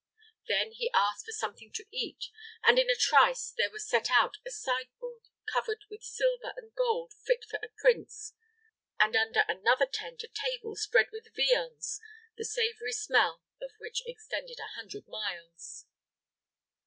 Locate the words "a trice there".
2.89-3.69